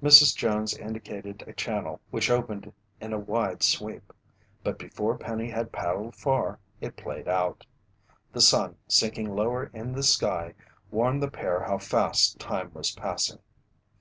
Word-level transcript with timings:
Mrs. 0.00 0.36
Jones 0.36 0.76
indicated 0.78 1.42
a 1.44 1.52
channel 1.52 2.00
which 2.12 2.30
opened 2.30 2.72
in 3.00 3.12
a 3.12 3.18
wide 3.18 3.64
sweep. 3.64 4.12
But 4.62 4.78
before 4.78 5.18
Penny 5.18 5.50
had 5.50 5.72
paddled 5.72 6.14
far, 6.14 6.60
it 6.80 6.94
played 6.96 7.26
out. 7.26 7.66
The 8.32 8.40
sun, 8.40 8.76
sinking 8.86 9.34
lower 9.34 9.68
in 9.74 9.90
the 9.90 10.04
sky, 10.04 10.54
warned 10.92 11.20
the 11.20 11.28
pair 11.28 11.64
how 11.64 11.78
fast 11.78 12.38
time 12.38 12.70
was 12.74 12.92
passing. 12.92 13.40